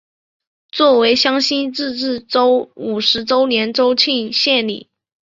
[0.71, 4.89] 作为湘西自治州五十周年州庆献礼。